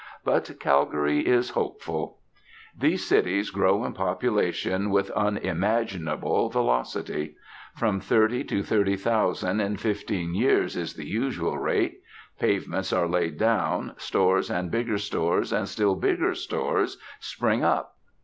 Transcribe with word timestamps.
But 0.25 0.59
Calgary 0.59 1.27
is 1.27 1.51
hopeful. 1.51 2.17
These 2.75 3.05
cities 3.05 3.51
grow 3.51 3.85
in 3.85 3.93
population 3.93 4.89
with 4.89 5.11
unimaginable 5.11 6.49
velocity. 6.49 7.35
From 7.75 7.99
thirty 7.99 8.43
to 8.45 8.63
thirty 8.63 8.95
thousand 8.95 9.59
in 9.59 9.77
fifteen 9.77 10.33
years 10.33 10.75
is 10.75 10.95
the 10.95 11.05
usual 11.05 11.59
rate. 11.59 11.99
Pavements 12.39 12.91
are 12.91 13.07
laid 13.07 13.37
down, 13.37 13.93
stores 13.97 14.49
and 14.49 14.71
bigger 14.71 14.97
stores 14.97 15.53
and 15.53 15.69
still 15.69 15.93
bigger 15.93 16.33
stores 16.33 16.97
spring 17.19 17.63
up. 17.63 17.97